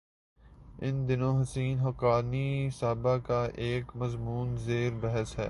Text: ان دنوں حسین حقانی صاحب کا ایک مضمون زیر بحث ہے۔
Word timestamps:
ان 0.81 1.07
دنوں 1.09 1.41
حسین 1.41 1.79
حقانی 1.79 2.69
صاحب 2.79 3.07
کا 3.25 3.47
ایک 3.55 3.85
مضمون 3.95 4.57
زیر 4.57 4.91
بحث 5.01 5.33
ہے۔ 5.33 5.39